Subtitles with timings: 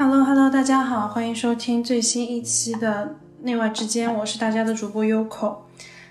[0.00, 5.56] Hello Hello，大家好，欢迎收听最新一期的内外之间，我是大家的主播 Yoko。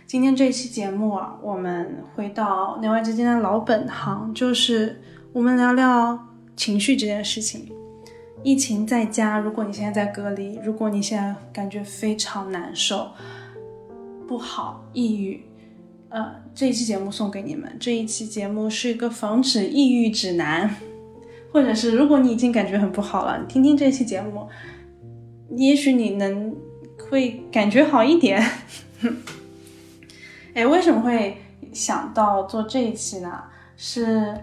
[0.06, 6.20] 今天这一期节目啊，我们回到内外之间的老本行，就是我们聊聊
[6.58, 7.72] 情绪这件事情。
[8.44, 13.08] 疫情在家，如果你现在在隔离，如果你现在感觉非常难受、
[14.28, 15.42] 不好、抑郁，
[16.10, 17.74] 呃，这一期节目送给你们。
[17.80, 20.76] 这一期节目是一个防止抑郁指南，
[21.58, 24.48] 或者是如果你已经感觉很不好了，听听这期节目，
[25.56, 26.56] 也许你能
[27.10, 28.40] 会感觉好一点。
[30.54, 31.38] 哎，为什么会
[31.74, 33.42] 想到做这一期呢？
[33.76, 34.38] 是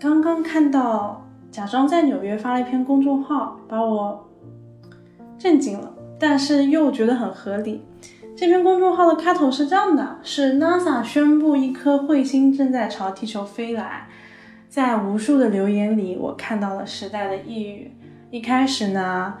[0.00, 1.22] 刚刚看到。
[1.52, 4.28] 假装在纽约发了一篇公众号，把我
[5.38, 7.82] 震惊了，但是又觉得很合理。
[8.36, 14.08] 这篇公众号的开头是这样的：是 NASA 宣布一颗彗星正在朝地球飞来。
[14.76, 17.90] 在无数的留言里，我看到了时代的抑郁。
[18.30, 19.32] 一开始呢，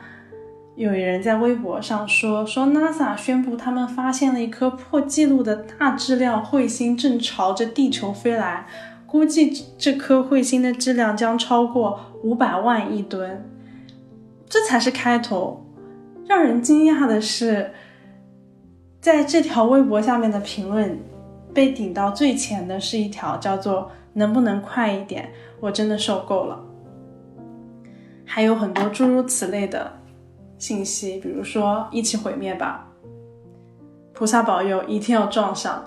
[0.76, 8.66] 有人在微博上说说 NASA 宣布他们发现了一颗破纪录的大质量彗星正朝着地球飞来。
[9.06, 13.46] 估计这颗彗星的质量将超过五百万亿吨，
[14.48, 15.66] 这才是开头。
[16.26, 17.72] 让人惊讶的是，
[19.02, 20.98] 在这条微博下面的评论
[21.52, 25.30] 被顶到最前的是一条叫做“能不能快一点？
[25.60, 26.64] 我真的受够了。”
[28.24, 29.92] 还有很多诸如此类的
[30.58, 32.88] 信息，比如说“一起毁灭吧”，
[34.12, 35.84] 菩萨保佑，一定要撞上。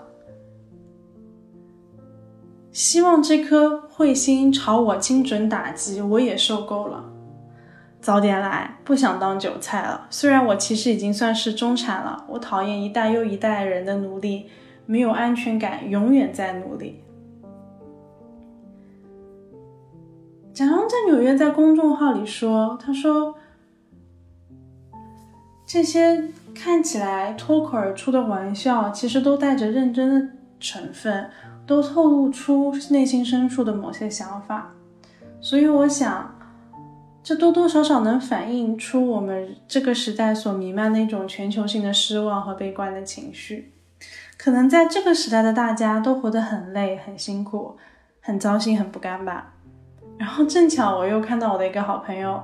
[2.72, 7.04] 希望这颗彗星朝我精准打击，我也受够了。
[8.00, 10.08] 早点来，不想当韭菜了。
[10.10, 14.46] 虽然我其实已经算是中产了，我讨厌一代又一代人的努力，
[14.86, 17.04] 没有安全感，永远在努力。
[20.60, 23.34] 蒋龙在纽约在公众号里说：“他说
[25.66, 31.30] 这些看起来脱口而出的玩笑，其实都带着认真的成分。”
[31.66, 34.74] 都透露出内心深处的某些想法，
[35.40, 36.36] 所以我想，
[37.24, 43.72] 这多多少少能反映出我们这个时代所弥漫的一种全球性的失望和悲观的情绪。
[44.38, 47.78] 可能在这个时代的大家都活得很累、很辛苦、
[48.20, 49.54] 很糟心、很不甘吧。
[50.20, 52.44] 然后正巧我又看到我的一个好朋友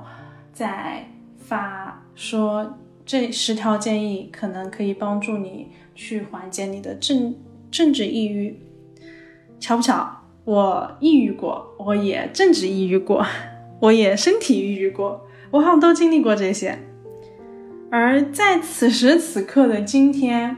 [0.50, 1.06] 在
[1.36, 7.34] 发说，这十条建议可能可以帮助你去缓解你的政
[7.70, 8.58] 政治抑郁。
[9.60, 13.24] 巧不巧，我抑郁过，我也政治抑郁过，
[13.80, 16.78] 我也身体抑郁过，我好像都经历过这些。
[17.90, 20.56] 而在此时此刻的今天，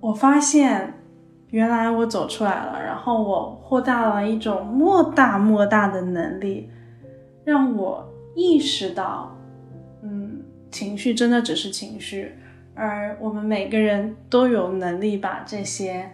[0.00, 1.03] 我发现，
[1.54, 6.68] 原来我走出来了，然后我获得了一种莫大莫大的能力，
[7.44, 8.04] 让我
[8.34, 9.32] 意识到，
[10.02, 10.42] 嗯，
[10.72, 12.34] 情绪真的只是情绪，
[12.74, 16.10] 而我们每个人都有能力把这些。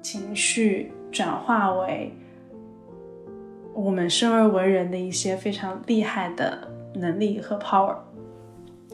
[0.00, 2.14] 情绪转化为
[3.72, 7.96] 我们生而为人的一些非常厉害的能力和 power，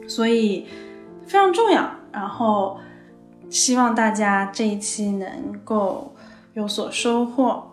[0.07, 0.67] 所以
[1.25, 1.91] 非常重要。
[2.13, 2.79] 然后
[3.51, 5.29] 希望大家这一期能
[5.63, 6.15] 够
[6.55, 7.71] 有所收获。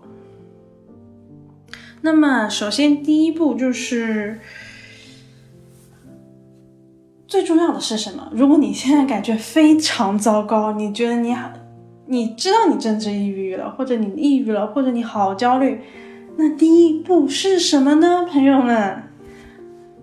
[2.02, 4.38] 那么，首先第一步就是
[7.26, 8.28] 最重要的是什么？
[8.32, 11.50] 如果你现在感觉非常糟糕，你觉得你很。
[12.10, 15.82] 你知道你政治抑郁了，或者你抑郁了，或者你好焦虑，
[16.38, 19.02] 那第一步是什么呢，朋友们？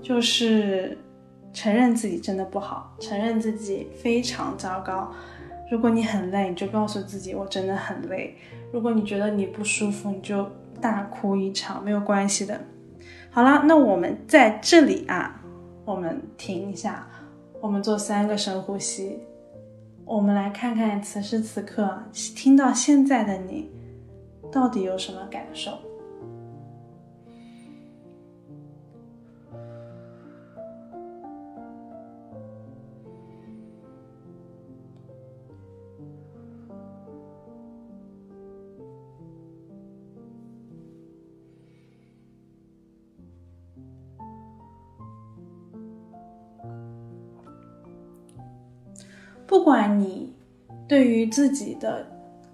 [0.04, 1.00] 就是
[1.52, 5.12] 承认自己真的不好，承认自己非常糟糕。
[5.72, 8.36] 如果你很累，你就告诉自己我真的很累。
[8.72, 10.48] 如果你觉得你不舒服，你就
[10.80, 12.60] 大哭一场，没有关系的。
[13.32, 15.42] 好了，那我们在这里啊，
[15.84, 17.08] 我们停一下，
[17.60, 19.20] 我们做三个深呼吸。
[20.06, 23.72] 我们来看看此时此刻听到现在的你，
[24.52, 25.72] 到底有什么感受？
[49.66, 50.32] 不管你
[50.88, 52.06] 对于自己的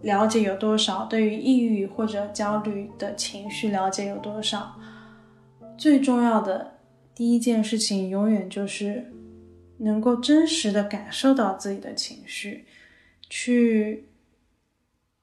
[0.02, 4.80] 了解有多少，对于抑郁或者焦虑的情绪了解有多少，
[5.78, 6.76] 最重要的
[7.14, 9.12] 第一件事情，永远就是
[9.80, 12.66] 能够真实的感受到自己的情绪，
[13.30, 14.08] 去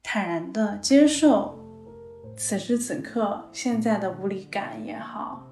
[0.02, 1.58] 坦然的接受
[2.36, 5.46] 此时此刻现在的无力感也好，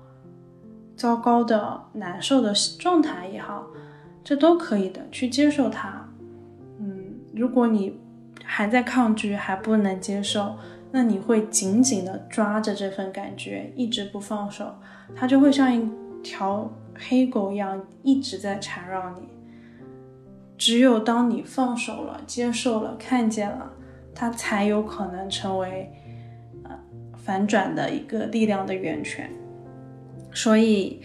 [0.99, 3.67] 糟糕的、难受的状态也好，
[4.23, 6.06] 这都可以的，去接受它。
[7.37, 8.01] 如果你
[8.43, 10.57] 还在抗拒，还不能接受，
[10.91, 14.75] 那你会紧紧的抓着这份感觉，一直不放手，
[15.15, 15.89] 它就会像一
[16.23, 19.29] 条黑狗一样一直在缠绕你。
[20.57, 23.71] 只有当你放手了、接受了、看见了，
[24.15, 25.93] 它才有可能成为
[26.65, 26.71] 呃
[27.17, 29.31] 反转的一个力量的源泉。
[30.33, 31.03] 所以，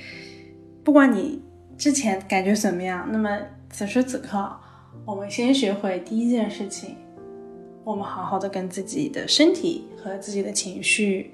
[0.84, 1.42] 不管你
[1.78, 3.38] 之前感觉怎么样，那么
[3.70, 4.50] 此时此刻，
[5.06, 6.96] 我们先学会第一件事情，
[7.84, 11.32] 我们好好的跟自己的身体和自己的情绪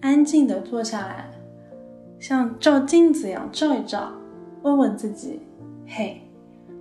[0.00, 1.30] 安静的坐下来，
[2.18, 4.12] 像照镜子一样照一照，
[4.62, 5.40] 问问自己：
[5.86, 6.20] 嘿。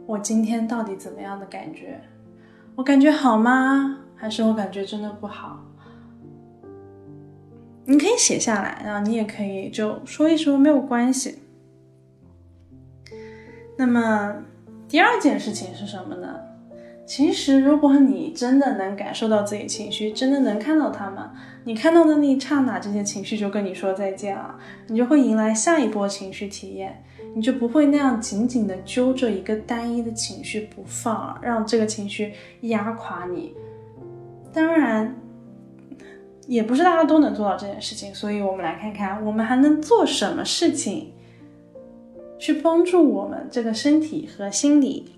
[0.07, 1.99] 我今天到底怎么样的感觉？
[2.75, 4.01] 我感觉好吗？
[4.15, 5.59] 还是我感觉真的不好？
[7.85, 11.39] 你可以写下来，然后你也可以就说一说，没有关系。
[13.77, 14.43] 那么
[14.95, 16.39] 第二件事情是什么呢？
[17.05, 21.21] 其实如果你真的能感受到自己情绪，真的能看到他们，
[21.65, 24.55] 你看到的那一刹那，这些情绪就跟你说再见了，
[24.87, 27.03] 你就会迎来下一波情绪体验。
[27.35, 32.31] 你就不会那样紧紧的揪着一个单一的情绪不放，让这个情绪
[32.61, 33.53] 压垮你。
[34.53, 35.13] 当然，
[36.47, 41.11] 也不是大家都能做到这件事情，所以我们来看看，我们还能做什么事情，
[42.37, 45.13] 去帮助我们这个身体和心理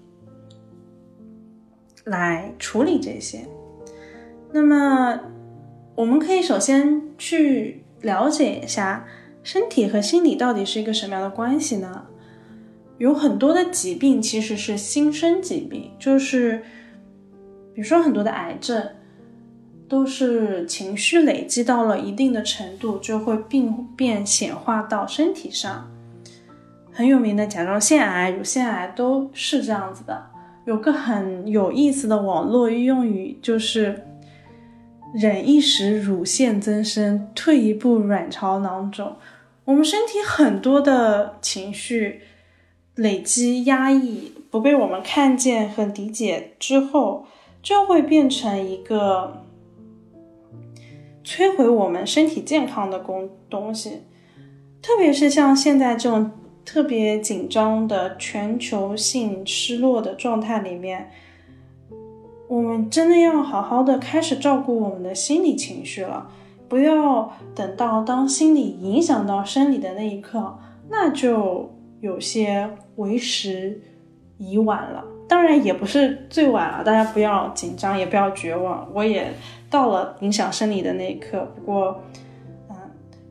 [2.06, 3.46] 来处理这些。
[4.52, 5.20] 那么，
[5.96, 9.06] 我们可以首先去了解一下。
[9.44, 12.06] 身体和心理到底是一个什么样的关系呢？
[12.98, 16.58] 有很多的疾病其实是心生疾病，就是
[17.74, 18.90] 比如说很多的癌症，
[19.88, 25.90] 都是情绪累积到了一定的程度，就会病变显化到身体上。
[26.98, 30.32] 很有名的甲状腺癌、乳腺癌都是这样子的。
[30.66, 34.04] 有个很有意思的网络用语，就是
[35.14, 39.16] 忍一时乳腺增生，退一步卵巢囊肿。
[39.66, 42.22] 我们身体很多的情绪
[42.96, 47.28] 累积、压抑，不被我们看见和理解之后，
[47.62, 49.44] 就会变成一个
[51.24, 54.02] 摧毁我们身体健康的工东西。
[54.82, 56.32] 特别是像现在这种
[56.68, 61.10] 特别紧张的全球性失落的状态里面，
[62.50, 66.30] 我们真的要好好的开始照顾我们的心理情绪了。
[66.68, 70.60] 不要等到当心理影响到生理的那一刻，
[70.90, 73.82] 那就有些为时
[74.38, 75.06] 已晚了。
[75.30, 78.86] 当然也不是最晚了，大家不要紧张，也不要绝望。
[78.94, 79.32] 我也
[79.70, 81.50] 到了影响生理的那一刻。
[81.56, 82.02] 不过，
[82.70, 82.76] 嗯，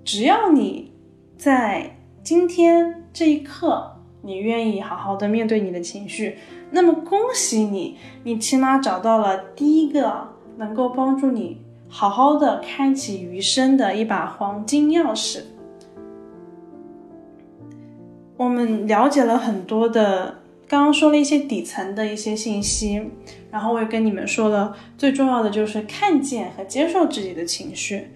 [0.03, 0.91] 只要你
[1.37, 1.96] 在
[2.27, 6.39] 今天这一刻，你愿意好好的面对你的情绪，
[6.73, 10.27] 那么恭喜你，你起码找到了第一个
[10.57, 11.59] 能够帮助你。
[11.89, 15.43] 好好的开启余生的一把黄金钥匙。
[18.37, 23.01] 我们了解了很多的，刚刚说了一些底层的一些信息，
[23.53, 28.11] 然后我也跟你们说了，最重要的就是看见和接受自己的情绪。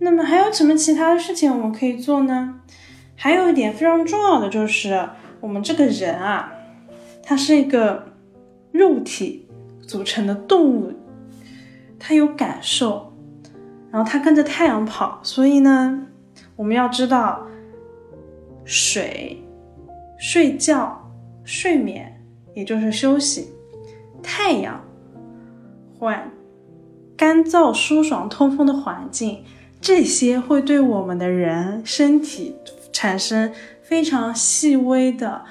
[0.00, 2.58] 那么还有什么其他的事情我们可以做呢？
[3.22, 5.08] 还有一点非常重要的就是，
[5.40, 6.52] 我们这个人啊，
[7.22, 8.04] 他是一个
[8.72, 9.46] 肉体
[9.86, 10.92] 组成的动物，
[12.00, 13.12] 他有感受。
[13.92, 16.04] 然后它跟着太阳跑，所以呢，
[16.56, 17.46] 我们要知道，
[18.64, 19.40] 水、
[20.18, 21.08] 睡觉、
[21.44, 22.20] 睡眠，
[22.56, 23.44] 也就是休息；
[24.20, 24.82] 太阳，
[25.96, 26.28] 换
[27.16, 29.44] 干燥、舒爽、通风的环境，
[29.80, 32.56] 这些会对我们的人身体
[32.92, 35.44] 产生非常细微的，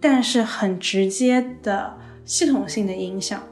[0.00, 3.42] 但是很直接的系统性的影响。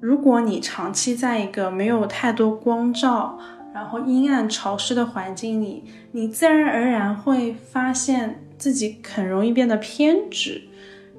[0.00, 3.38] 如果你长期在一个没有太多光照，
[3.72, 10.62] 然后阴暗潮湿的环境里，你自然而然会发现自己很容易变得偏执，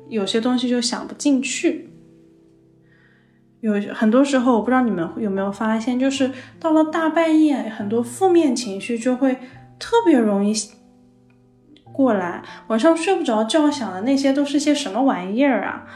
[0.09, 1.87] 有些东西就想不进去。
[3.59, 9.37] 有很多时候，我不知道你们有没有发现，就是到了大半夜，很多负面情绪就会
[9.81, 10.53] 特别容易
[11.91, 15.88] 过来，晚上睡不着觉，想的那些都是些什么玩意儿啊？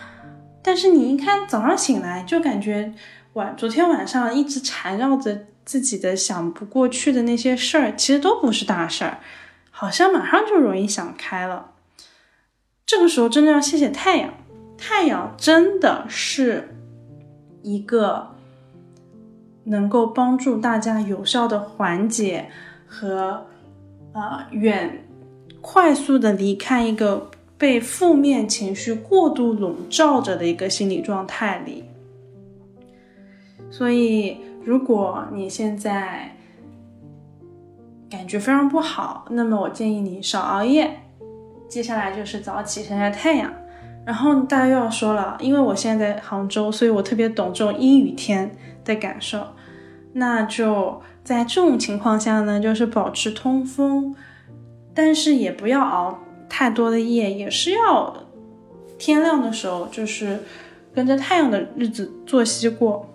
[0.62, 2.94] 但是你一看早上醒来，就感觉
[3.34, 9.20] 晚昨天晚上一直缠绕着自己的想不过去的那些事儿，其实都不是大事儿，
[9.70, 11.72] 好像马上就容易想开了。
[12.86, 14.34] 这个时候真的要谢谢太阳，
[14.78, 16.76] 太阳真的是
[17.62, 18.36] 一个
[19.66, 22.50] 能够帮助大家有效的缓解
[22.86, 23.48] 和
[24.16, 25.06] 呃远
[25.62, 31.84] 快速的离开一个被负面情绪过度笼罩着的一个心理状态里。
[33.70, 36.36] 所以，如果你现在
[38.10, 41.00] 感觉非常不好，那么我建议你少熬夜。
[41.68, 43.52] 接下来就是早起晒晒太阳。
[44.06, 48.56] 然后大家又要说了，因为我现在在杭州，所以我特别懂这种阴雨天
[48.86, 49.46] 的感受。
[50.18, 54.16] 那就在这种情况下呢，就是保持通风，
[54.94, 58.16] 但是也不要熬太多的夜，也是要
[58.98, 60.40] 天亮的时候，就是
[60.94, 63.10] 跟着太阳的日子作息过。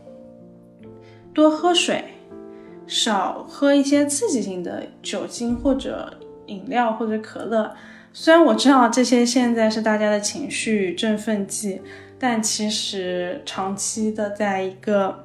[1.32, 2.04] 多喝水，
[2.86, 6.12] 少喝一些刺激性的酒精或者
[6.46, 7.74] 饮料或者可乐。
[8.12, 11.80] 虽然我知道这些现在是大家的情绪振奋剂，
[12.18, 15.24] 但其实长期的在一个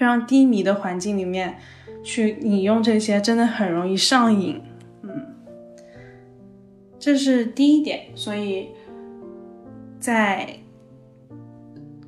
[0.00, 1.58] 非常低迷的环境里面
[2.02, 4.58] 去饮用这些，真的很容易上瘾。
[5.02, 5.10] 嗯，
[6.98, 8.04] 这是第一点。
[8.14, 8.70] 所以
[9.98, 10.56] 在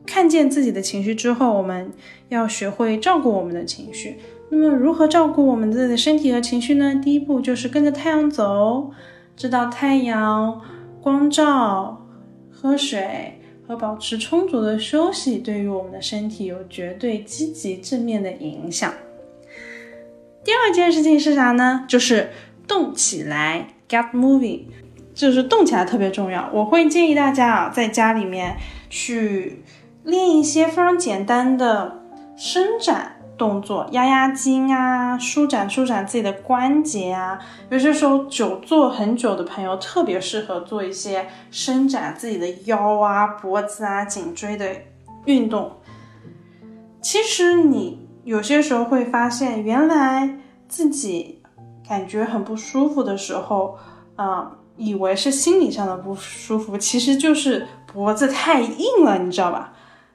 [0.07, 1.93] 看见自己的情绪之后，我们
[2.31, 4.17] 要学会照顾我们的情绪。
[4.49, 6.95] 那么，如何照顾我们自己的身体和情绪呢？
[6.95, 8.91] 第一步就是跟着太阳走。
[9.37, 10.63] 知道太阳
[11.03, 12.07] 光照、
[12.51, 13.42] 喝水
[13.73, 18.93] 和保持充足的休息对于我们的身体有绝对积极正面的影响。
[20.45, 21.87] 第二件事情是啥呢？
[21.88, 22.29] 就是
[22.69, 24.64] 动起来，get moving，
[25.14, 26.50] 就是动起来特别重要。
[26.52, 28.59] 我会建议大家啊，在家里面
[28.91, 29.62] 去
[30.05, 32.02] 练一些非常简单的
[32.37, 33.22] 伸展。
[33.37, 37.39] 动作压压筋啊，舒展舒展自己的关节啊。
[37.71, 44.67] 有些时候久坐很久的朋友特别适合做一些伸展自己的腰啊、脖子啊、颈椎的
[45.25, 45.73] 运动。
[47.01, 51.43] 其实你有些时候会发现，原来自己
[51.89, 53.77] 感觉很不舒服的时候，
[54.17, 59.73] 嗯，以为是心理上的不舒服，其实就是脖子太硬了，你知道吧？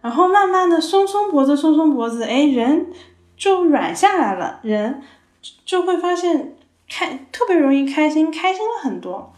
[0.08, 2.88] 然后慢慢的松松脖子，松松脖子，哎，人。
[3.36, 5.00] 就软下来了，人
[5.64, 6.56] 就会发现
[6.90, 9.32] 开特别容易开心，开心了很多。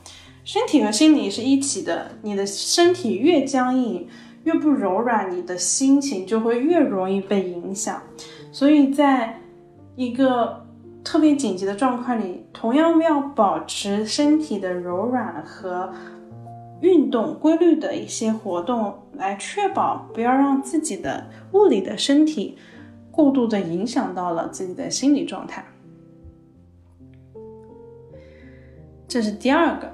[0.46, 4.08] 身体和心理是一起的，你的身体越僵硬，
[4.46, 8.02] 越不柔软，你的心情就会越容易被影响。
[8.54, 9.42] 所以，在
[9.98, 10.66] 一个
[11.04, 15.92] 特别紧急的状况里，同样要保持身体的柔软和
[16.82, 22.58] 运动规律的一些活动，来确保不要让自己的物理的身体。
[23.12, 25.66] 过度的影响到了自己的心理状态，
[29.06, 29.92] 这是第二个。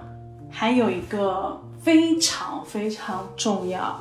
[0.52, 4.00] 还有一个非常非常重要，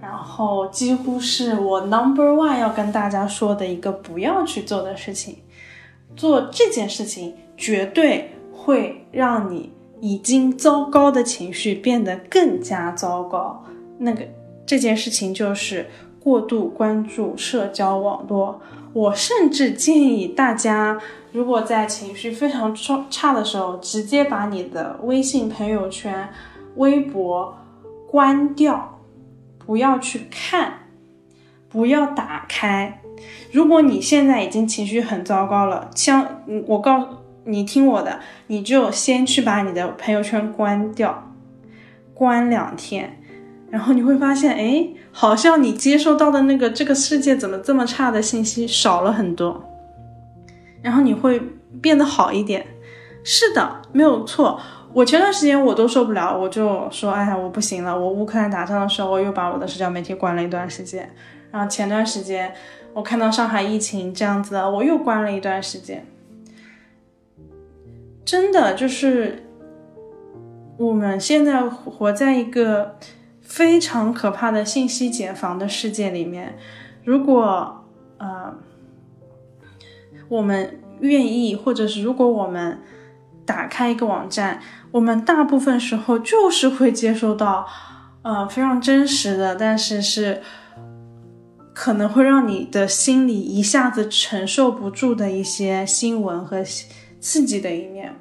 [0.00, 5.38] 然后几乎是我 number one 要跟大家说的一个不要去做的事情。
[6.16, 13.64] 做这件事情绝对会让你已经糟糕的情绪变得更加糟糕。
[13.98, 14.26] 那个
[14.64, 15.86] 这件事情就是。
[16.26, 18.60] 过度关注社交网络，
[18.92, 21.00] 我甚至建议大家，
[21.30, 26.28] 如果在情绪非常差差的时候，直接把你的微信朋友圈、
[26.74, 27.56] 微博
[28.10, 28.98] 关掉，
[29.64, 30.88] 不要去看，
[31.68, 33.00] 不要打开。
[33.52, 37.06] 如果你现在已经情绪很糟糕了，像我告诉
[37.46, 41.32] 你听我的，你就先去把你的朋友圈关掉，
[42.12, 43.20] 关两天。
[43.70, 49.64] 然后你会发现，哎，好像你接收到的那个这个世界怎么这么差的信息少了很多，
[50.82, 51.40] 然后你会
[51.80, 52.66] 变得好一点。
[53.24, 54.60] 是的，没有错。
[54.92, 57.98] 我前段时间我都受不了，我就说，哎呀，我不行了。
[57.98, 61.10] 我乌克兰打仗的时候，我又把我的社交媒体关了一段时间。
[61.50, 62.54] 然后前段时间
[62.94, 66.06] 我看到上海疫情这样子，我又关了一段时间。
[68.26, 69.48] 真的就是
[70.76, 72.98] 我们现在活在一个。
[73.48, 76.58] 非常可怕的信息茧房的世界里面，
[77.04, 77.84] 如果
[78.18, 78.52] 呃
[80.28, 82.80] 我们愿意，或者是如果我们
[83.46, 87.68] 打开一个网站，我们大部分时候就是会接收到
[88.22, 90.42] 呃非常真实的，但是是
[91.72, 96.64] 可能会让你的心里一下子承受不住的一些新闻和
[97.20, 98.14] 刺激的一面。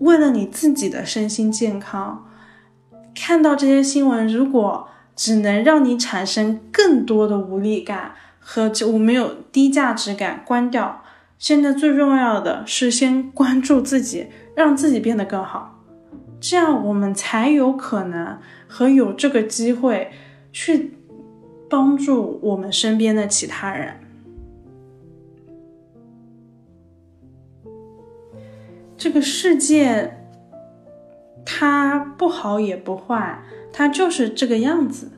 [0.00, 2.26] 为了你自己的身心健康。
[3.12, 11.02] 看到这些新闻，如果只能让你产生更多的无力感和我没有低价值感，关掉。
[11.36, 15.82] 现在最重要的是先关注自己，让自己变得更好，
[16.40, 20.10] 这样我们才有可能和有这个机会
[20.52, 20.94] 去
[21.68, 23.96] 帮助我们身边的其他人。
[29.00, 30.14] 这个世界
[31.42, 33.42] 它不好也不坏，
[33.72, 35.10] 它就是这个样子。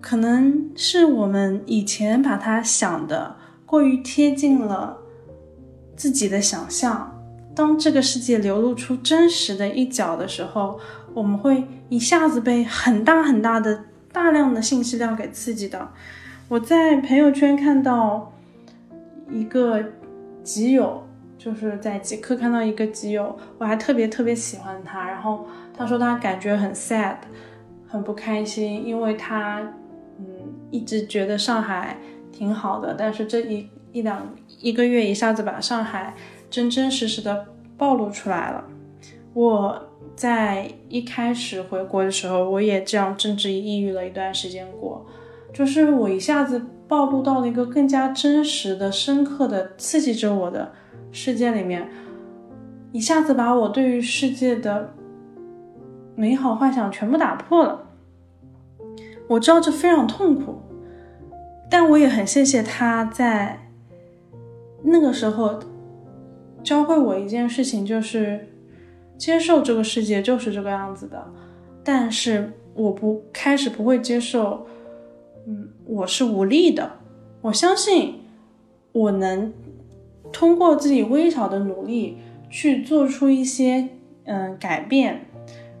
[0.00, 4.98] 可能是我们以前把它想的过于贴近了
[5.94, 7.16] 自己的想象，
[7.54, 10.80] 当这个世界流露出真实的一角的时候，
[11.14, 15.94] 我们会一下子被很大很大的大量的信息量给刺激到。
[16.48, 18.32] 我在朋友圈看到
[19.30, 19.80] 一个
[20.42, 21.03] 基友，
[21.44, 25.46] 就是在极客看到一个基友，我还特别特别喜欢他，然后
[25.76, 27.16] 他说他感觉很 sad，
[27.86, 29.60] 很不开心，因为他。
[30.16, 30.24] 嗯，
[30.70, 31.98] 一直觉得上海
[32.30, 36.14] 挺好的，但是这一一两一个月一下子把上海
[36.48, 37.44] 真真实实的
[37.76, 38.64] 暴露出来了。
[39.32, 45.04] 我在一开始回国的时候，我也这样政治抑郁了一段时间过，
[45.52, 50.72] 就是我一下子暴露到了一个更加真实的、深刻的刺激着我的
[51.14, 51.88] 世界里面，
[52.90, 54.92] 一下子把我对于世界的
[56.16, 57.86] 美好幻想全部打破了。
[59.28, 60.60] 我知道这非常痛苦，
[61.70, 63.70] 但我也很谢谢他在
[64.82, 65.60] 那个时候
[66.64, 68.48] 教会我一件事情，就是
[69.16, 71.24] 接受这个世界就是这个样子的。
[71.84, 74.66] 但是我不开始不会接受，
[75.46, 76.90] 嗯，我是无力的。
[77.40, 78.20] 我相信
[78.90, 79.52] 我能
[80.34, 82.18] 通过自己微小的努力
[82.50, 83.88] 去做出一些
[84.24, 85.24] 嗯改变。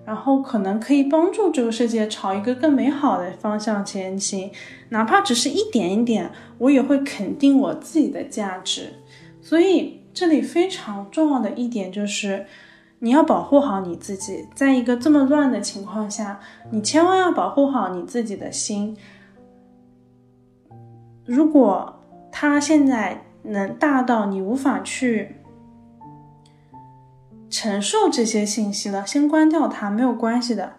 [0.06, 4.50] 然后可能可以帮助这个世界朝一个更美好的方向前行，
[4.90, 8.92] 哪怕只是一点一点，我也会肯定我自己的价值。
[9.40, 12.44] 所以这里非常重要的一点就是，
[12.98, 16.38] 你要保护好你自己，在一个这么乱的情况下，
[16.70, 18.94] 你千万要保护好你自己的心。
[21.24, 21.98] 如果
[22.30, 25.36] 他现在能大到你无法去。
[27.48, 30.74] 承受这些信息了，先关掉它，没有关系的。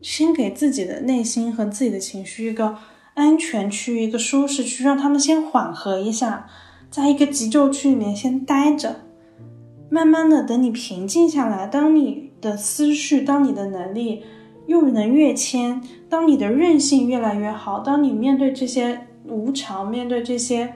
[0.00, 2.76] 先给自己的内心和自己的情绪一个
[3.14, 6.46] 安全区，一个舒适区，让他们先缓和一下，
[6.90, 9.00] 在一个急救区里面先待着。
[9.90, 14.24] 慢慢的，等你平静下来，当你的思绪，当你的能力
[14.66, 20.74] 又能跃迁，当你的韧性越来越好，当你面对这些无常，面对这些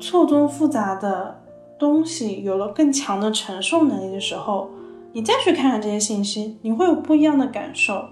[0.00, 1.36] 错综复杂的。
[1.78, 4.68] 东西有了更强的承受能力的时候，
[5.14, 8.04] 你再去看看这些信息，你会有不一样的感受。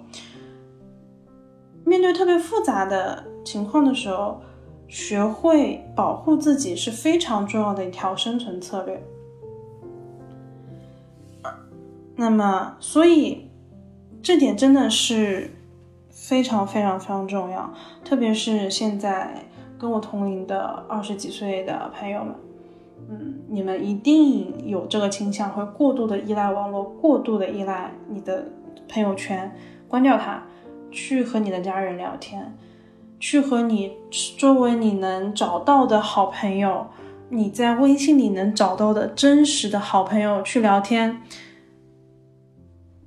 [1.85, 4.41] 面对特别复杂的情况的时候，
[4.89, 9.03] 学会保护自己是非常重要的一条生存策略。
[12.17, 13.51] 那么，所以
[14.23, 15.51] 这点真的是
[16.09, 17.71] 非常非常非常重要，
[18.03, 19.45] 特别是现在
[19.79, 22.35] 跟我同龄的二十几岁的朋友们。
[23.11, 28.45] 嗯，你们一定有这个倾向，会过度的依赖网络，过度的依赖你的
[28.89, 29.51] 朋友圈，
[29.87, 30.43] 关掉它，
[30.91, 32.55] 去和你的家人聊天，
[33.21, 33.93] 去和你
[34.37, 36.89] 周围你能找到的好朋友，
[37.31, 41.23] 你在微信里能找到的真实的好朋友去聊天，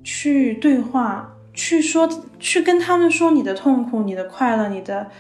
[0.03, 5.11] 去对话，去说，去跟他们说你的痛苦、你的快乐、你的。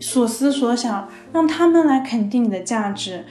[0.00, 3.24] 所思所想，让他们来肯定你的价值，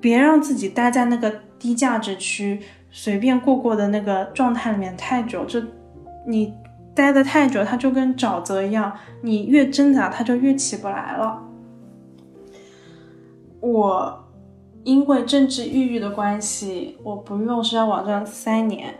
[0.00, 5.44] 别让自己待在那个低价值区，随便过过的那个状态里面太久。
[5.44, 5.60] 这
[6.24, 6.54] 你
[6.94, 11.42] 待的太久，它就跟沼泽一样，你越挣扎，它就越起不来了。
[13.60, 14.24] 我
[14.84, 18.94] 因为政治抑郁的关系，我不用社交网站三年，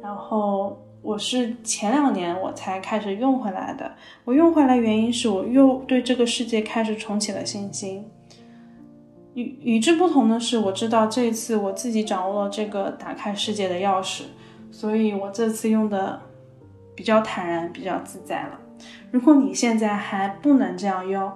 [0.00, 0.78] 然后。
[1.04, 3.94] 我是前两年我才开始用回来的。
[4.24, 8.10] 我用回来原因是我又对这个世界开始重启了信心。
[9.34, 14.22] 与与之不同的是，我知道这一次我自己掌握了这个打开世界的钥匙，
[14.70, 16.22] 所以我这次用的
[16.94, 18.58] 比较坦然，比较自在了。
[19.10, 21.30] 如果你现在还不能这样用，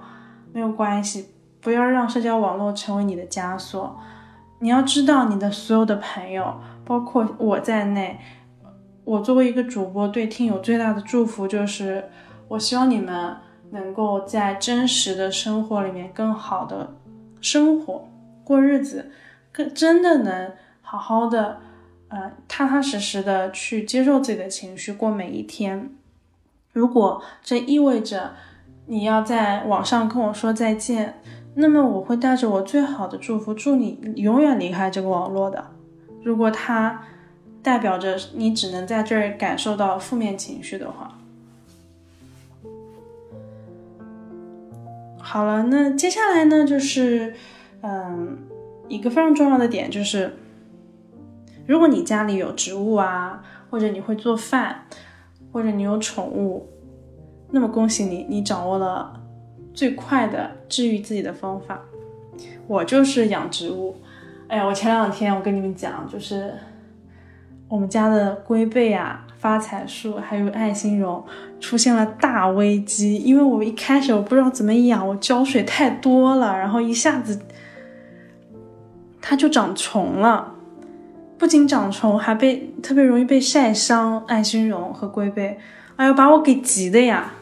[0.51, 1.27] 没有关系，
[1.61, 4.01] 不要让社交网络成为你的枷锁。
[4.61, 8.19] 你要知道，你的所有的朋友，包括我在内。
[9.09, 12.05] 我作为一个主播，对听友最大的祝福就是，
[12.47, 13.35] 我希望你们
[13.71, 16.95] 能够在真实的生活里面更好的
[17.41, 18.07] 生活
[18.45, 19.11] 过日子，
[19.51, 21.59] 更真的能好好的，
[22.09, 25.89] 呃，踏踏实实的去接受自己的情绪，过每一天。
[26.75, 28.35] 如果这意味着
[28.89, 31.19] 你要在网上跟我说再见，
[31.55, 35.71] 那么我会带着我最好的祝福，祝你永远离开这个网络的。
[36.23, 37.01] 如果他。
[37.63, 41.19] 代表着你只能在这儿感受到负面情绪的话，
[45.19, 47.35] 好了，那接下来呢，就是，
[47.83, 48.39] 嗯，
[48.89, 50.37] 一个非常重要的点就是，
[51.67, 54.87] 如果你家里有植物啊，或者你会做饭，
[55.53, 56.67] 或者你有宠物，
[57.51, 59.21] 那么恭喜你，你掌握了
[59.75, 61.83] 最快的治愈自己的方法。
[62.67, 63.97] 我就是养植物。
[64.47, 66.55] 哎呀，我前两天我跟你们讲，就是
[67.69, 71.23] 我们家的龟背啊、发财树还有爱心榕
[71.61, 77.39] 出现了大危机，因为我一开始我不知道怎么养，我浇水太多了，然后一下子
[79.21, 80.55] 它就长虫了，
[81.37, 84.25] 不仅长虫，还被特别容易被晒伤。
[84.27, 85.59] 爱心榕和龟背，
[85.97, 87.33] 哎呦，把我给急的呀！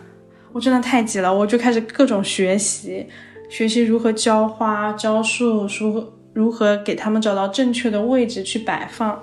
[0.52, 3.06] 我真的太急了，我就开始各种学习，
[3.48, 6.12] 学习如何浇花、浇树，如何。
[6.36, 9.22] 如何给他们找到正确的位置去摆放？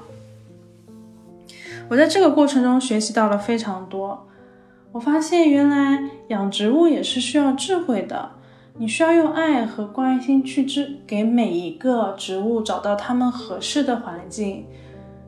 [1.90, 4.28] 我在这个过程中学习到了非常多。
[4.92, 8.32] 我发现原来养植物也是需要智慧的，
[8.78, 14.66] 你需要用爱和关心去支给每一个植物找到它们合适的环境，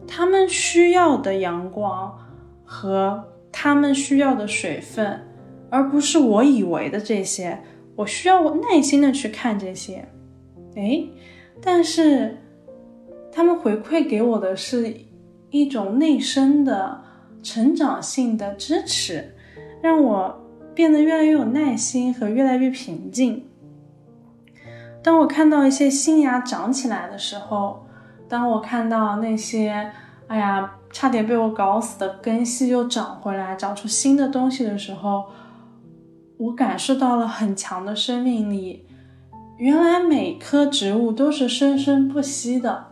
[0.07, 2.15] 它们需要的阳光
[2.63, 5.27] 和它们需要的水分，
[5.69, 7.59] 而不是我以为的这些。
[7.95, 10.07] 我需要耐心的去看这些。
[10.75, 11.09] 诶。
[11.61, 12.37] 但是，
[13.31, 14.93] 他们回馈给我的是
[15.55, 17.01] 一种内生的
[17.41, 19.33] 成长性的支持，
[19.81, 23.45] 让我变得越来越有耐心和越来越平静。
[25.01, 27.85] 当我看到一些新芽长起来的时候，
[28.27, 29.91] 当我看到那些
[30.27, 35.25] 哎呀差点被我搞死的根系又长回来，长出新的东西的时候，
[36.37, 38.85] 我感受到了很强的生命力。
[39.57, 42.87] 原来每棵植物都是生生不息的，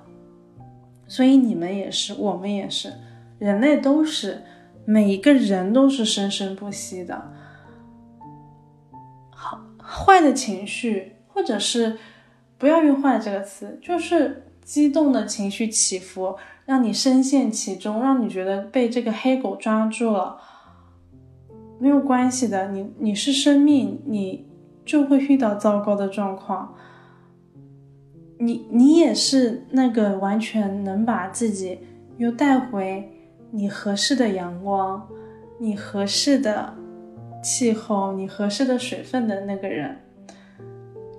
[1.07, 2.93] 所以你们也是，我们也是，
[3.39, 4.43] 人类都是，
[4.85, 7.31] 每一个人都是生生不息的。
[9.29, 11.97] 好，坏的情绪，或者是
[12.57, 20.39] 不要用“坏”这个词，就是激动的情绪起伏，让你深陷其中，让你觉得被这个黑狗抓住了，
[21.79, 24.51] 没有关系的，你你是生命，你。
[24.85, 26.75] 就会遇到糟糕的状况。
[28.43, 31.79] 你你也是那个完全能把自己
[32.17, 33.09] 又带回
[33.51, 35.07] 你合适的阳光、
[35.59, 36.73] 你合适的
[37.41, 39.97] 气候、你合适的水分的那个人。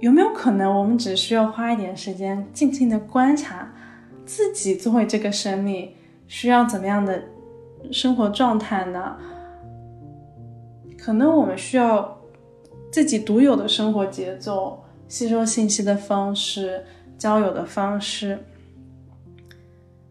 [0.00, 3.72] 有没有可能，我们只需要花一点时间，静静的观察
[4.26, 5.92] 自己作为这个生命
[6.26, 7.22] 需要怎么样的
[7.90, 9.16] 生活状态呢？
[10.98, 12.18] 可能我们需要。
[12.92, 16.84] 自己独有的生活节奏、吸收信息的方式、
[17.24, 18.38] 交友的方式。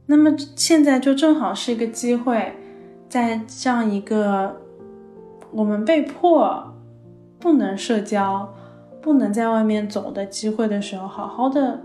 [0.08, 2.54] 那么现在就正好是一个机会，
[3.08, 4.60] 在这样一个
[5.52, 6.74] 我们被迫
[7.38, 8.52] 不能社交、
[9.00, 11.82] 不能在外面走的机会的时候，好好的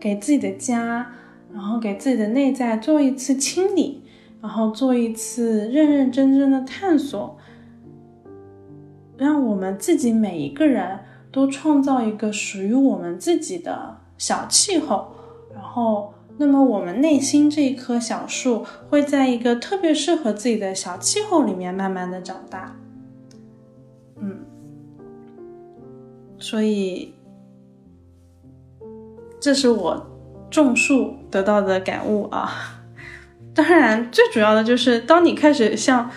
[0.00, 1.12] 给自己的家，
[1.52, 4.02] 然后给自己的内在做一次清理，
[4.42, 7.38] 然后做一次认认真真的探索。
[9.16, 10.98] 让我们自己每一个人
[11.30, 15.08] 都创造一个属于我们自己的小气候，
[15.54, 22.74] 然后，那么我们内心这一棵小树会在一个特别适合自己的小气候里面慢慢的长大。
[24.16, 24.46] 嗯，
[26.38, 27.12] 所以，
[29.38, 30.06] 这是我
[30.48, 32.50] 种树得到的感悟啊。
[33.54, 36.10] 当然，最主要的就是当你开始像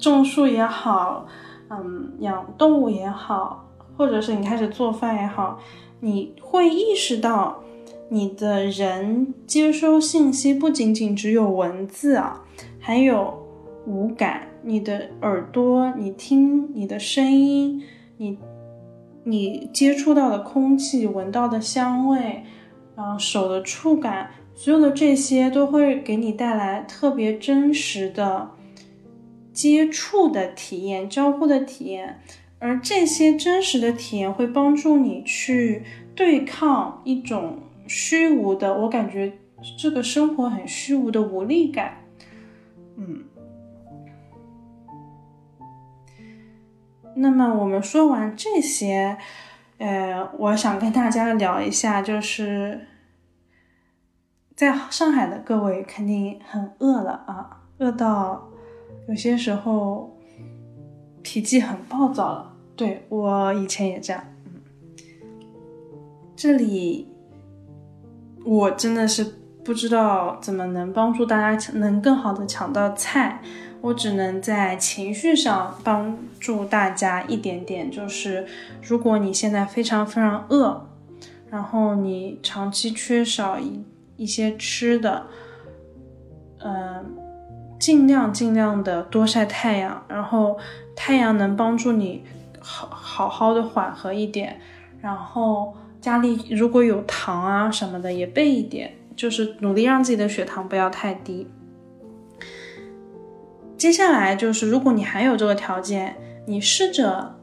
[0.00, 1.28] 种树也好。
[1.72, 5.60] 嗯，养动物也好，或者是你开始做饭也好，
[6.00, 7.62] 你会意识到，
[8.08, 12.44] 你的人接收信息不仅仅只有文字啊，
[12.78, 13.46] 还有
[13.86, 14.48] 五感。
[14.62, 17.82] 你的耳朵，你听你的声音，
[18.18, 18.36] 你
[19.24, 22.44] 你接触到的空气，闻到的香味，
[22.94, 28.50] 然后手的触感，所有的这些都会给你带来特别真实的。
[29.52, 32.20] 接触的体验、交互的体验，
[32.60, 35.82] 而这些真实的体验会帮助你去
[36.14, 39.32] 对抗一种虚无的，我感觉
[39.78, 42.04] 这个生活很虚无的无力感。
[42.96, 43.24] 嗯，
[47.16, 49.16] 那么我们说完这些，
[49.78, 52.86] 呃，我想跟大家聊一下，就是
[54.54, 58.48] 在上海的各位肯定很饿了啊，饿到。
[59.08, 60.16] 有些时候
[61.22, 62.49] 脾气很暴躁了，
[62.80, 64.24] 对我以前也这样。
[66.34, 67.06] 这里
[68.42, 73.42] 我真的是不知道怎么能帮助大家能更好的抢到菜，
[73.82, 77.90] 我只能在情绪上帮助大家一点点。
[77.90, 78.46] 就是
[78.80, 80.86] 如果你现在非常非常饿，
[81.50, 83.84] 然后你长期缺少一
[84.16, 85.26] 一些吃的，
[86.60, 87.04] 嗯，
[87.78, 90.58] 尽量尽量的多晒太阳，然后
[90.96, 92.24] 太阳能帮助你
[92.60, 94.60] 好好好的缓和一点，
[95.00, 101.48] 然后家里如果有糖啊什么的也备一点，就是努力让自己的血糖不要太低。
[103.76, 107.36] 接下来就是，如果你还有这个条件，你试着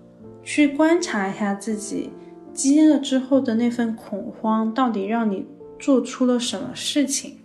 [0.44, 2.12] 去观察一下自己
[2.54, 5.48] 饥饿之后的那份恐慌，到底让你
[5.80, 7.40] 做出了什么事情。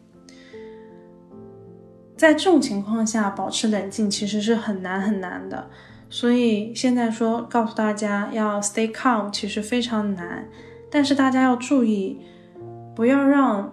[2.16, 5.70] 在这种情况下，保持冷静其实是很难很难的。
[6.12, 10.46] 所以现在说告诉大家要 stay calm，其实非常难。
[10.90, 12.20] 但是大家要注意，
[12.94, 13.72] 不要让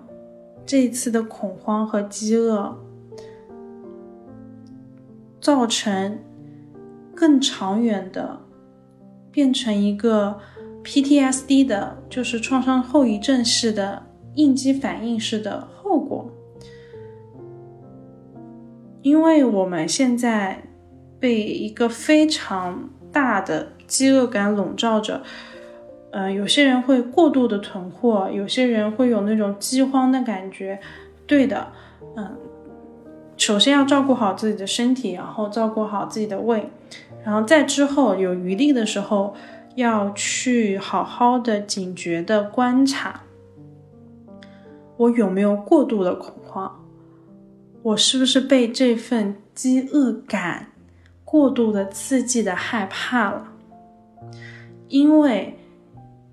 [0.65, 2.79] 这一次的恐慌和饥饿。
[5.41, 6.19] 造成
[7.13, 8.39] 更长远的，
[9.31, 10.39] 变成一个
[10.81, 14.03] PTSD 的，就是创伤后遗症式的
[14.35, 16.31] 应激反应式的后果。
[19.01, 20.68] 因为我们现在
[21.19, 25.21] 被一个非常大的饥饿感笼罩着，
[26.11, 30.79] 呃，有些人会过度的囤货，有些人会有那种饥荒的感觉。
[31.27, 31.67] 对的，
[32.15, 32.37] 嗯。
[33.37, 36.69] 首先要照顾好自己的身体，然后照顾好自己的胃，
[37.23, 39.33] 然后在之后有余力的时候，
[39.75, 43.21] 要去好好的警觉的观察，
[44.97, 46.83] 我有没有过度的恐慌，
[47.81, 50.68] 我是不是被这份饥饿感
[51.29, 53.53] 过度的刺激的害怕了？
[54.87, 55.59] 因为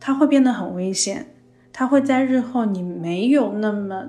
[0.00, 1.34] 它会变得很危险，
[1.70, 4.06] 它会在日后你没有那么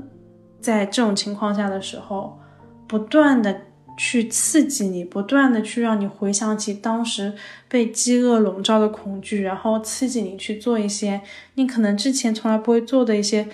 [0.62, 2.40] 在这种情况下的时候。
[2.88, 3.64] 不断的
[3.98, 7.34] 去刺激你，不断的去让你回想起当时
[7.68, 11.20] 被饥饿笼罩的恐惧，然后刺激你去做一些
[11.56, 13.50] 你可能之前从来不会做的一些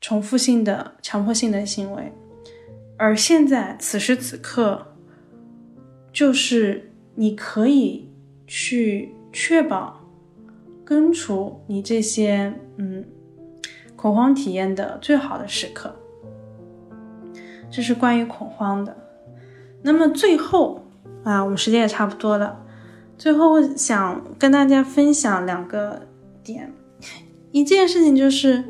[0.00, 2.12] 重复性的强迫性的行为。
[2.96, 4.94] 而现在此时此刻，
[6.12, 8.08] 就是你可以
[8.46, 10.00] 去确保
[10.84, 13.04] 根除你这些嗯
[13.96, 15.94] 恐慌体验的最好的时刻。
[17.70, 18.96] 这是关于恐慌的。
[19.82, 20.86] 那么最后
[21.22, 22.64] 啊，我们时间也差不多了。
[23.16, 26.06] 最后，想跟大家分享两个
[26.42, 26.72] 点。
[27.50, 28.64] 一件事情就是，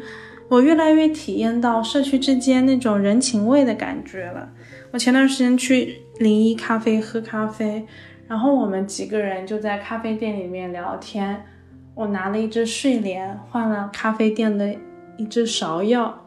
[0.49, 4.51] 我越来越体验到社区之间那种人情味的感觉了。
[4.93, 7.87] 我前段时间去零一咖啡喝咖啡，
[8.27, 11.45] 然后我们几个人就在咖啡店里面聊天。
[11.95, 14.75] 我拿了一支睡莲，换了咖啡店的
[15.17, 16.19] 一支芍药，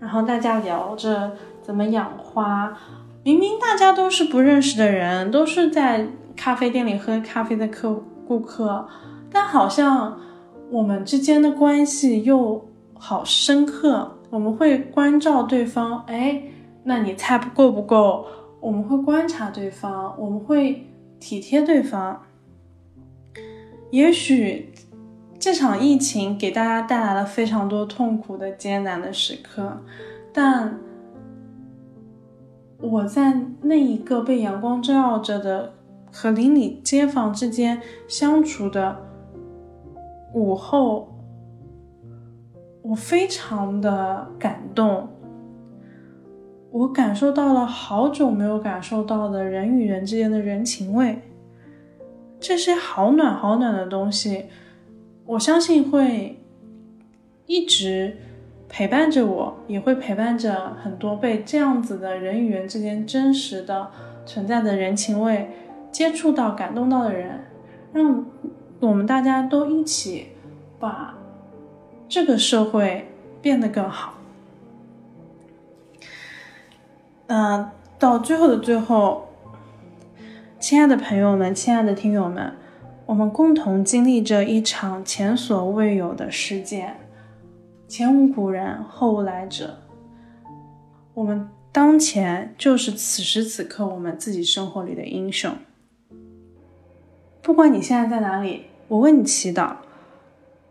[0.00, 1.32] 然后大家聊着。
[1.66, 2.78] 怎么养花？
[3.24, 7.92] 明明大家都是不认识的人，都是在咖啡店里喝咖啡的客
[8.24, 8.86] 顾客，
[9.32, 10.16] 但好像
[10.70, 14.16] 我们之间的关系又好深刻。
[14.30, 16.40] 我们会关照对方，哎，
[16.86, 18.24] 那你菜不够不够？
[18.60, 20.86] 我们会观察对方，我们会
[21.20, 22.22] 体贴对方。
[23.90, 24.72] 也许
[25.38, 29.82] 这场疫情给大家带来了非常多痛苦的艰难的时刻，
[30.32, 30.78] 但。
[32.78, 35.72] 我在那一个被阳光照耀着的
[36.12, 38.94] 和邻里街坊之间相处的
[40.34, 41.08] 午后，
[42.82, 45.08] 我非常的感动。
[46.76, 51.22] 我感受到了好久没有感受到的人与人之间的人情味，
[52.38, 54.44] 这些好暖好暖的东西，
[55.24, 56.38] 我相信会
[57.46, 58.18] 一直。
[58.68, 63.92] 陪伴着我，也会陪伴着很多被这样子的人与人之间真实的
[64.26, 65.48] 存在的人情味
[65.92, 67.44] 接触到、感动到的人，
[67.92, 68.26] 让
[68.80, 70.26] 我们大家都一起
[70.80, 71.16] 把
[72.08, 73.06] 这个社会
[73.40, 74.14] 变得更好。
[77.28, 79.28] 嗯，到最后的最后，
[80.60, 82.52] 亲爱的朋友们，亲爱的听友们，
[83.04, 86.96] 我们共同经历着一场前所未有的事件。
[87.88, 89.78] 前无古人，后无来者。
[91.14, 95.52] 我们当前就是此时此刻我们自己生活里的英雄。
[97.42, 99.76] 不管你现在在哪里，我为你祈祷，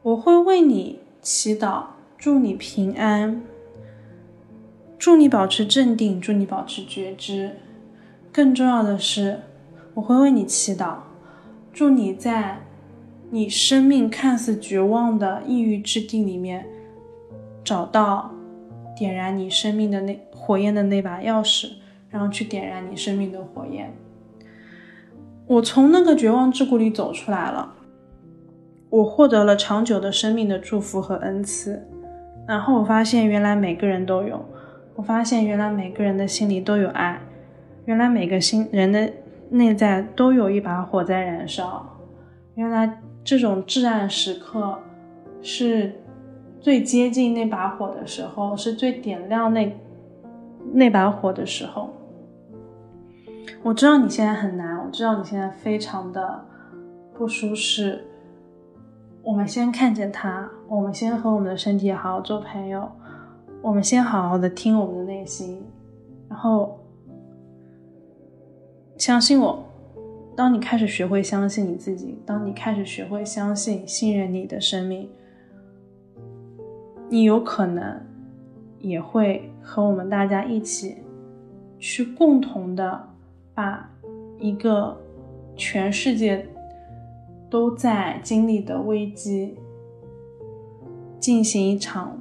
[0.02, 1.84] 我会为你祈祷，
[2.18, 3.42] 祝你平安，
[5.06, 7.52] 祝你保持镇定，祝你保持觉知。
[8.32, 9.40] 更重要的是，
[9.94, 10.96] 我会为你祈祷，
[11.72, 12.58] 祝你在
[13.30, 16.66] 你生命看似绝望的抑郁之地里面。
[17.64, 18.32] 找到
[18.98, 21.74] 点燃你生命的那火焰的那把钥匙，
[22.10, 23.94] 然后去点燃你生命的火焰。
[25.46, 27.76] 我从那个绝望之谷里走出来了，
[28.90, 31.88] 我获得了长久的生命的祝福和恩赐。
[32.48, 34.44] 然后我发现，原来每个人都有。
[34.96, 37.20] 我发现，原来每个人的心里都有爱。
[37.86, 39.12] 原来每个心人的
[39.50, 41.86] 内在都有一把火在燃烧。
[42.56, 44.80] 原来这种至暗时刻，
[45.42, 45.94] 是
[46.60, 49.78] 最接近那把火的时候，是最点亮那
[50.74, 51.90] 那把火的时候。
[53.62, 56.46] 我知道你现在很难，我知道你现在非常的
[57.14, 58.06] 不舒适。
[59.22, 62.90] 我们先看见它，我们先和我们的身体好好做朋友，
[63.66, 65.60] 我们先好好的听我们的内心，
[66.30, 66.80] 然后
[68.96, 69.66] 相信我。
[70.36, 75.10] 当你开始学会相信你自己，当你开始学会相信、信任你的生命，
[77.10, 78.00] 你有可能
[78.78, 80.98] 也会和我们大家一起
[81.80, 83.10] 去共同的
[83.56, 83.90] 把
[84.38, 84.96] 一个
[85.56, 86.46] 全世界
[87.50, 89.58] 都在经历的危机
[91.20, 92.16] 进行一场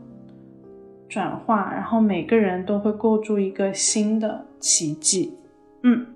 [1.09, 5.39] 转化，然后每个人都会构筑一个新的奇迹。
[5.83, 6.14] 嗯。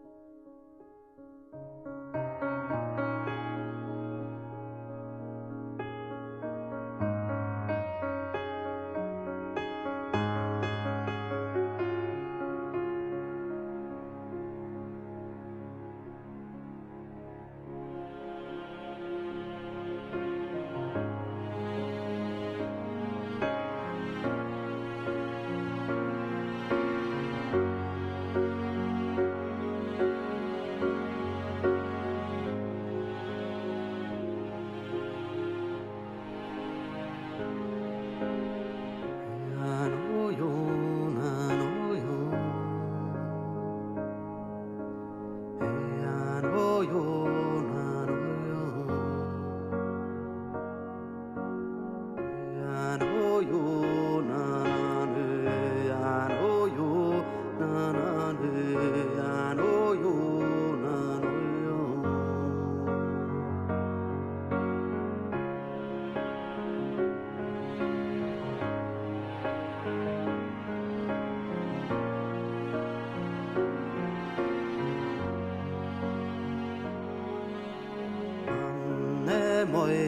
[79.87, 80.08] amor.